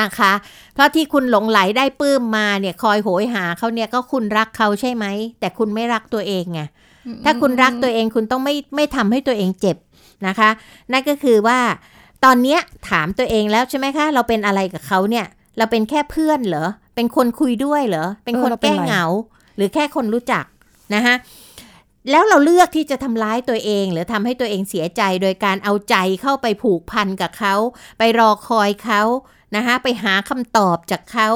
[0.00, 0.32] นะคะ
[0.74, 5.06] เพราะที่คุณหลงไหลได้ปลื้มมาเนี่ย คอยโหยหาเขาเนี่ยก็คุณรักเขาใช่ไหม
[5.40, 6.60] แต่คุณไม่รักตัวเองไง
[7.24, 9.76] ถ้าคุณรักตัวเองคุณต้องไม่ไม่ทำให้ตัวเองเจ็บ
[10.26, 10.50] นะคะ
[10.92, 11.58] นั่นก็คือว่า
[12.24, 15.26] ตอนเนี้ยถามตัวเองแล้วใช่ไหมคะ เราเป็นอะไรกับเขาเนี่ย
[15.58, 19.04] เราเป็นแค่เพื่อนเหรอ เป็นคนคุยด้วยเหรอ เป็นคนแก้เหงา
[19.56, 20.44] หรือแค่คนรู้จัก
[20.94, 21.14] นะคะ
[22.10, 27.54] แล้วเราเลือกที่จะทำร้ายตัวเอง หรือทำให้ตัวเองเสียใจ โดยการเอาใจเข้าไปผูกพันกับเขา
[27.98, 29.02] ไปรอคอยเขา
[29.56, 31.28] นะคะไปหาคำตอบจากเขา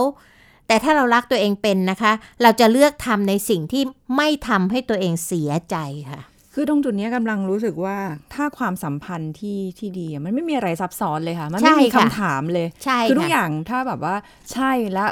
[0.68, 3.82] แต่ถ้าเรารักตัวเองเป็นนะคะ เราจะเลือกทำในสิ่งที่
[4.16, 5.76] ไม่ทำให้ตัวเองเสียใจ
[6.10, 6.20] ค่ะ
[6.54, 7.96] คือตรงจุดเนี้ยกำลังรู้สึกว่า
[8.34, 14.14] ถ้าความสัมพันธ์ที่ที่ดีอะมันไม่มีอะไรซับซ้อนเลยค่ะ มันใช่ไม่มีค่ะคำถามเลยใช่คือทุกอค่ะย่างถ้าแบบว่า
[14.52, 15.04] ใช่และ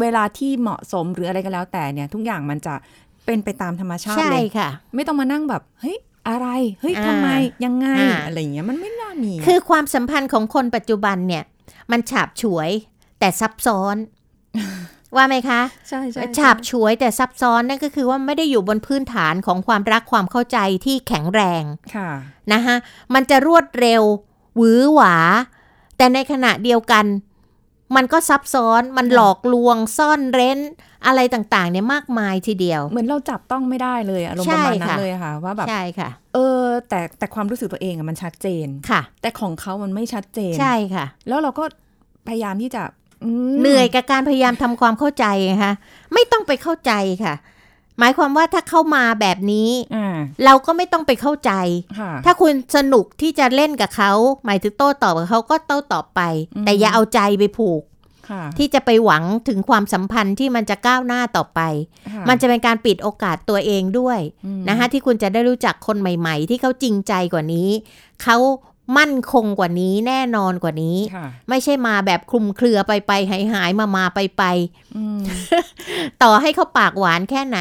[0.00, 2.74] เวลาที่เหมาะสมหรืออะไรก็แล้วแต่เนี่ย ทุกอย่างมันจะ
[3.26, 6.48] เป็นไปตามธรรมชาติใช่เลยค่ะ ไม่ต้องมานั่งแบบเฮ้ยอะไร
[6.80, 7.28] เฮ้ยอ่าทำไม
[7.64, 11.44] ยังไงอ่าอะไรอย่างเงี้ยมันไม่น่ามีะคือความสัมพันธ์ของคนปัจจุบันเนี่ย
[11.90, 12.70] มันฉาบฉวย
[13.18, 13.96] แต่ซับซ้อน
[15.16, 22.10] ว่าไหมคะ ใช่ใช่ฉาบฉวยแต่ซับซ้อนนั่นก็คือว่าไม่ได้อยู่บนพื้นฐานของความรักความเข้าใจที่แข็งแรงค่ะ
[22.52, 22.76] นะคะ
[23.14, 24.02] มันจะรวดเร็ว
[24.56, 25.16] หวือหวา
[25.96, 27.04] แต่ในขณะเดียวกัน
[27.96, 30.58] มันก็ซับซ้อนมันหลอกลวงซ่อนเร้น
[31.06, 41.64] อะไรต่างๆ เนี่ยมากมายทีเดียว เหมือนเราจับต้องไม่ได้เลยอารมณ์ใช่ประมาณนั้นค่ะเลยอะค่ะ ว่าแบบใช่ค่ะ เออ แต่แต่ความรู้สึกตัวเองอะมันชัดเจนค่ะ แต่ของเขามันไม่ชัดเจนใช่ค่ะ แล้วเราก็
[42.28, 42.97] พยายามที่จะม
[43.60, 45.72] เหนื่อยกับการพยายามทำความเข้าใจนะคะ
[46.12, 46.92] ไม่ต้องไปเข้าใจ
[47.24, 47.34] ค่ะ
[47.98, 51.52] หมายความว่าถ้าเข้ามาแบบนี้อ่าเราก็ไม่ต้องไปเข้าใจ
[51.98, 54.12] ค่ะถ้าคุณสนุกที่จะเล่นกับเขา
[54.46, 56.20] หมายถึงโต้ตอบกับเขาก็โต้ตอบไป
[56.56, 57.82] อืมแต่อย่าเอาใจไปผูก
[58.28, 61.60] ค่ะที่จะไปหวังถึงความสัมพันธ์ที่มันจะก้าวหน้าต่อไป
[62.14, 67.68] ค่มันจะเป็นการปิดโอกาสตัวเองด้วยอืมนะคะที่คุณจะได้รู้จักคนใหม่ ๆ ที่เขาจริงใจกว่านี้
[68.22, 68.36] เขา
[68.96, 74.42] มั่นคงกว่านี้แน่นอนกว่านี้ค่ะไม่ใช่มาแบบคลุมเครือไปไปหายหายมามาไปไป
[74.96, 75.20] อืม
[76.22, 77.58] ต่อให้เขาปากหวานแค่ไหน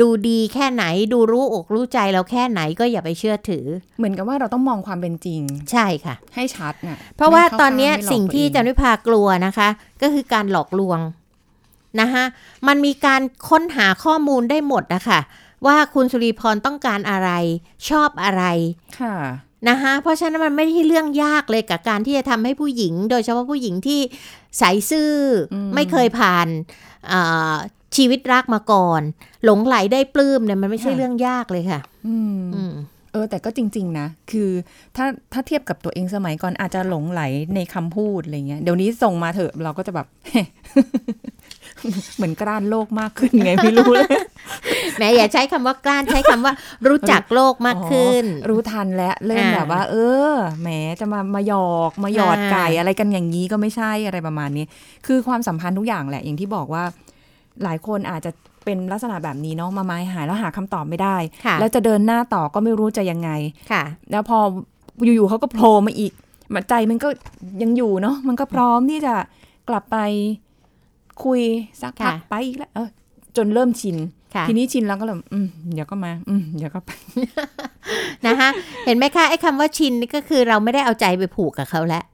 [0.00, 3.66] ดูดีแค่ไหน ดูรู้อกรู้ใจเราแค่ไหนก็อย่าไปเชื่อถือ
[3.98, 5.40] เหมือนกับว่าเราต้องมองความเป็นจริง
[5.72, 9.68] ใช่ค่ะ ให้ชัดน่ะเพราะว่าไม่ข้ตอนเนี้ยข้างไม่หลอกสิ่งที่ตัวเอจันวิภากลัวนะคะ
[10.02, 11.00] ก็คือการหลอกลวง
[12.00, 12.24] นะคะ
[12.68, 15.20] มันมีการค้นหาข้อมูลได้หมดนะคะ
[15.66, 17.30] ว่าคุณสุริพรต้องการอะไร
[17.88, 18.44] ชอบอะไร
[19.00, 19.16] ค่ะ
[19.68, 24.00] นะคะเพราะฉะนั้นมันไม่ใช่เรื่องยากเลยกับการที่จะทำให้ผู้หญิง โดยเฉพาะผู้หญิงที่
[24.58, 25.12] ใสซื่อ
[25.52, 26.46] อมไม่เคยผ่าน
[27.12, 27.56] อ่า
[27.96, 29.02] ชีวิตรักมาก่อน
[29.44, 32.74] หลงไหลได้ปลื้มเนี่ยมันไม่ใช่เรื่องยากเลยค่ะอืมอืม
[33.12, 34.50] เออ แต่ก็จริง ๆ นะ คือ
[34.96, 37.22] ถ้าถ้าเทียบกับตัวเองสมัยก่อนอาจจะหลงไหล
[37.54, 40.06] ในคำพูดอะไรเงี้ยเดี๋ยวนี้ส่งมาเถอะเราก็จะแบบ
[42.16, 44.08] เหมือนกล้านโลกมากขึ้นไงไม่รู้เลย
[44.98, 46.52] แหม้อย่าใช้คำว่ากล้านใช้คำว่า
[46.88, 49.94] รู้จักโลกมากขึ้นอ๋อรู้ทันแล้วเริ่มอ่าแบบว่า เอ
[50.30, 50.68] อแหม
[51.00, 54.64] จะมามาหยอกมาหยอดอ่าไก่อะไรกันอย่างนี้ก็ไม่ใช่อะไรประมาณนี้
[55.06, 56.84] คือความสัมพันธ์ทุกอย่างแหละ อย่างที่บอกว่า
[57.64, 58.30] หลายคนอาจจะ
[58.64, 63.30] เป็นลักษณะแบบนี้เนาะมาไม้หายแล้วหาคำตอบไม่ได้ค่ะแล้วจะเดินหน้าต่อก็ไม่รู้จะยังไง
[63.70, 64.38] ค่ะ แล้วพอ
[65.04, 66.12] อยู่ๆเขาก็โผล่มาอีก
[66.54, 67.08] มันใจมันก็
[67.62, 69.14] ยังอยู่เนาะมันก็พร้อมที่จะ
[69.68, 69.96] กลับไป
[71.24, 71.42] คุย
[71.82, 72.88] สักพักค่ะไปอีกแล้วเออ
[73.36, 73.96] จนเริ่มชิน
[74.34, 76.90] ค่ะทีนี้ชินแล้วก็เลยอืมเดี๋ยวก็มา อืมเดี๋ยวก็ไป
[78.26, 78.48] นะคะ
[78.86, 82.04] เห็นไหมคะไอ้คำว่าชินนี่ก็คือเราไม่ได้เอาใจไปผูกกับเขาแล้ว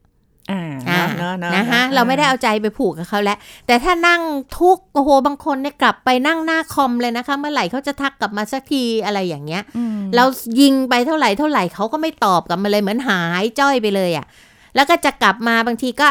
[0.51, 4.21] อ่าอ่าเนอะเนอะนะคะเนอะเราไม่ได้เอาใจไปผูกกับเขาแล้ว แต่ถ้านั่ง
[4.59, 10.25] ทุกข์โอ้โหบางคนเนี่ยกลับไปนั่งหน้าคอมเลยนะคะ เมื่อไหร่เขาจะทักกลับมาสักทีอะไรอย่างเงี้ยอืมเรา
[10.61, 14.27] ยิงไปเท่าไหร่เท่าไหร่เขาก็ไม่ตอบกลับมาเลยเหมือนหายจ้อยไปเลยอะ่ะ
[14.75, 16.09] แล้วก็จะกลับมาบางทีก็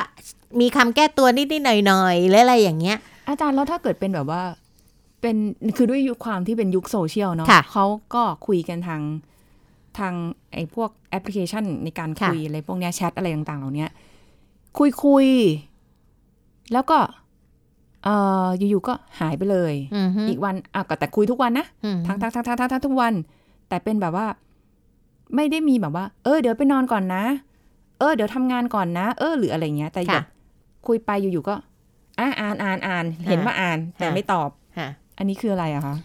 [0.60, 2.98] มีคำแก้ตัวนิดๆหน่อยๆหรืออะไรอย่างเงี้ย
[3.30, 4.44] อาจารย์แล้วถ้าเกิดเป็นแบบว่า
[5.22, 5.36] เป็น
[5.78, 9.02] คือด้วยยุคความที่เป็นยุคโซเชียลเนาะค่ะเขาก็คุยกันทาง
[10.00, 10.14] ทาง
[10.54, 13.92] ไอ้พวกแอปพลิเคชันในการค่ะคุยอะไรพวกเนี้ยแชทอะไรต่างๆ เหล่าเนี้ย
[14.78, 16.98] คุยคุยๆแล้วก็
[18.04, 23.14] เอ่ออยู่ๆก็หายไปเลยอือฮึอีกวันอะก็แต่คุยทุกวันนะอืมทั้งทั้งทั้งทั้งทั้งทั้งทุกวัน
[23.70, 24.28] แต่เป็นแบบว่า
[25.36, 27.24] ไม่ได้มีแบบว่า เออ เดี๋ยวไปนอนก่อนนะ
[28.00, 30.26] เออ เดี๋ยวทำงานก่อนนะ เออ หรืออะไรเงี้ย แต่แบค่ะบ
[30.88, 31.56] คุยไปอยู่ๆก็
[32.20, 35.96] อะอ่านอ่านอ่าน เห็นว่าอ่านแต่ค่ะไม่ตอบค่ะอันนี้คืออะไรอะคะ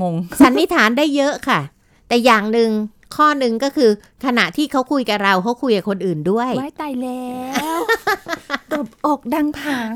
[0.00, 1.60] งงสันนิษฐานได้เยอะค่ะ
[2.08, 2.70] แต่อย่างหนึ่ง
[3.16, 3.90] ข้อหนึ่งก็คือ
[4.26, 7.26] ขณะที่เขาคุยกับเราเขาคุยกับคนอื่นด้วยไว้ตายแล้
[7.76, 7.80] ว
[8.70, 9.90] ตบอกดังผาง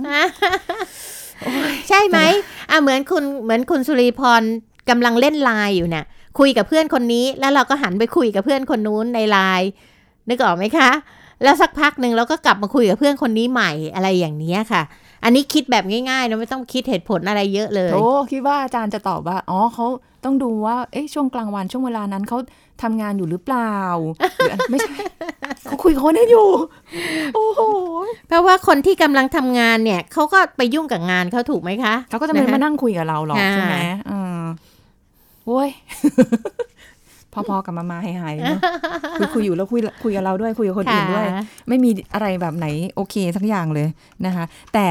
[1.88, 2.18] ใช่ไหม
[2.70, 4.42] อะเหมือนคุณเหมือนคุณสุริพร
[4.90, 6.04] กำลังเล่นไลน์อยู่เนี่ย
[6.38, 9.68] คุยกับเพื่อนคนนี้แล้วเราก็หันไปคุยกับเพื่อนคนนู้นในไลน์
[10.28, 10.90] นึกออกไหมคะ
[11.42, 14.82] แล้วสักพักหนึ่งเราก็กลับมาคุยกับเพื่อนคนนี้ใหม่อะไรอย่างเนี้ยค่ะ
[15.24, 19.86] อันนี้คิดแบบง่ายๆนะไม่ต้องคิดเหตุผลอะไรเยอะเลยโอ้คิดว่าอาจารย์จะตอบว่าอ๋อเขา
[20.24, 22.38] ต้องดูว่าเอ๊ะช่วงกลางวันช่วงเวลานั้นเขา
[22.82, 23.74] ทำงานอยู่หรือเปล่า
[24.36, 24.96] หรือไม่ใช่
[25.66, 26.48] เขาคุยกับคนนี้อยู่
[27.34, 27.60] โอ้โห
[28.28, 33.76] เพราะว่าคนที่กำลังทำงานเนี่ยเขาก็ไปยุ่งกับงานเขาถูกไหมคะเขาก็จะไม่นะคะมานั่งคุยกับเราหรอกค่ะใช่ไหม
[34.08, 34.42] เออ
[35.46, 35.68] โว้ย
[37.48, 38.60] พอๆกับมามาหายๆเนอะ
[39.18, 43.88] คือคุยอยู่แล้วคุยคุยกับเราด้วยคุยกับคนอื่นด้วยค่ะไม่มีอะไรแบบไหนโอเคสักอย่างเลย
[44.26, 44.44] นะคะ
[44.74, 44.86] แต่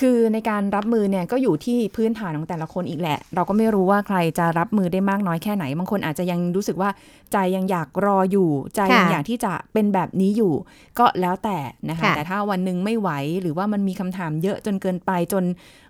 [0.00, 6.90] คือในการรับมือเนี่ยก็อยู่ที่พื้นฐานของแต่ละคนอีกแหละ เราก็ไม่รู้ว่าใครจะรับมือได้มากน้อยแค่ไหน บางคนอาจจะยังรู้สึกว่า
[7.32, 10.54] ใจยังอยากรออยู่ ใจยังค่ะอยากที่จะเป็นแบบนี้อยู่
[10.98, 11.58] ก็แล้วแต่
[11.90, 15.44] นะคะค่ะแต่ถ้าวันหนึ่งไม่ไหวหรือว่ามันมีคำถามเยอะจนเกินไปจน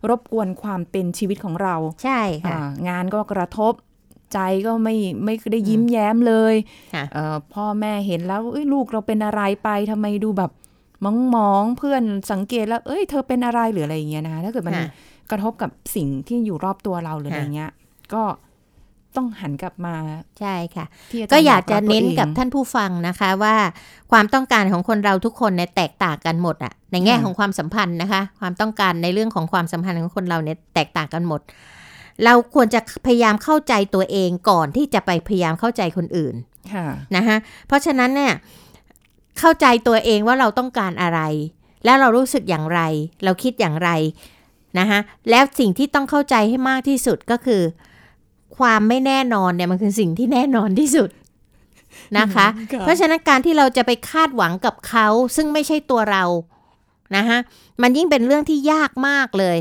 [0.09, 3.72] รบกวนความเป็นชีวิตของเรา ใช่ค่ะอ่างานก็กระทบ
[4.35, 6.55] ใจก็ไม่ไม่ได้ยิ้มแย้มเลย
[6.94, 10.51] ค่ะเอ่อพ่อแม่เห็นแล้วเอ้ยลูกเราเป็นอะไรไปทำไมดูแบบ
[11.05, 14.88] มองมองๆเพื่อนสังเกตแล้ว เอ้ย เธอเป็นอะไรหรืออะไรอย่างเงี้ยนะคะถ้าเกิดมันค่ะ
[15.31, 17.73] กระทบกับสิ่งที่อยู่รอบตัวเราหรืออะไรค่ะเงี้ย
[18.14, 18.23] ก็
[19.16, 19.94] ต้องหันกลับมา
[20.40, 23.55] ใช่ค่ะที่รก็อยากจะบตัวเน้นองกับท่านผู้ฟังนะคะว่า
[24.12, 31.40] ความต้องการของคนเราทุกคนเนี่ยแตกต่างกันหมดอะในแง่ค่ะของความสัมพันธ์นะคะ ความต้องการในเรื่องของความสัมพันธ์ของคนเราเนี่ยแตกต่างกันหมด
[32.24, 36.35] เราควรจะพยายามเข้าใจตัวเองก่อนที่จะไปพยายามเข้าใจคนอื่น
[36.72, 38.33] ค่ะนะคะเพราะฉะนั้นเนี่ย
[39.38, 41.20] เข้าใจตัวเองว่าเราต้องการอะไร
[41.85, 42.81] แล้วเรารู้สึกอย่างไร
[43.24, 43.90] เราคิดอย่างไร
[44.79, 44.98] นะคะ
[45.31, 47.62] แล้วสิ่งที่ต้องเข้าใจให้มากที่สุดก็คือ
[48.59, 51.11] ความไม่แน่นอนเนี่ยมันคือสิ่งที่แน่นอนที่สุด
[52.18, 56.24] นะคะค่ะเพราะฉะนั้นการที่เราจะไปคาดหวังกับเขาซึ่งไม่ใช่ตัวเรา
[57.16, 57.38] นะคะ
[57.83, 59.59] มันยิ่งเป็นเรื่องที่ยากมากเลย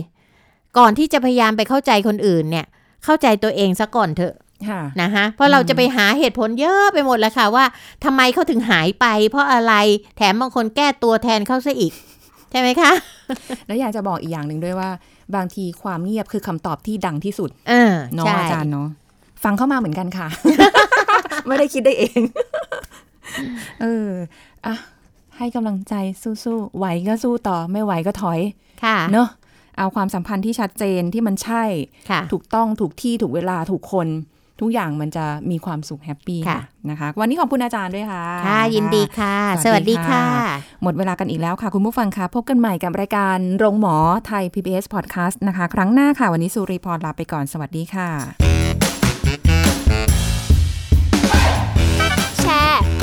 [0.77, 2.65] ก่อนที่จะพยายามไปเข้าใจคนอื่นเนี่ย
[3.05, 4.33] เข้าใจตัวเองซะก่อนเถอะ
[4.69, 7.65] ค่ะนะคะเพราะเราจะไปหาเหตุผลเยอะไปหมดแล้วค่ะว่า
[8.03, 9.73] ทำไมเขาถึงหายไป เพราะอะไร
[10.17, 11.93] แถมบางคนแก้ตัวแทนเขาซะอีก
[12.51, 12.91] ใช่ไหมคะ
[13.67, 14.89] แล้วอยากจะบอกอีกอย่างหนึ่งด้วยว่า
[15.35, 18.87] บางทีความเงียบคือคำตอบที่ดังที่สุดเออเนาะใช่อาจารย์เนาะ
[19.43, 20.27] ฟังเข้ามาเหมือนกันค่ะ
[21.47, 22.21] ไม่ได้คิดได้เอง
[23.81, 24.09] เออ
[24.65, 24.75] อะ
[25.37, 25.93] ให้กำลังใจ
[26.43, 28.39] สู้ๆไหวก็สู้ต่อไม่ไหวก็ถอย
[28.83, 29.27] ค่ะ เนอะ
[29.77, 31.63] เอาความสัมพันธ์ที่ชัดเจนที่มันใช่
[32.09, 34.09] ค่ะถูกต้องถูกที่ถูกเวลาถูกคน
[34.61, 36.59] ทุกอย่างมันจะมีความสุขแฮปปี้ค่ะ
[36.89, 43.95] นะคะ วันนี้ขอบคุณอาจารย์ด้วยค่ะ ค่ะ ยินดีค่ะสสวัวัสสดีดีค่ะค่ะ หมดเวลากันอีกแล้วค่ะ คุณผู้ฟังคะพบกันใหม่กับรายการโรงหมอ
[44.27, 48.62] ไทย PBS Podcast นะคะ ครั้งหน้าค่ะ วันนี้สุริพรลาไปก่อนสวัสดีค่ะ